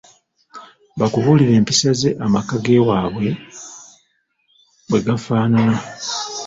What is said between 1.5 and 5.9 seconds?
empisa ze amaka gewaabwe bwe gafaanana.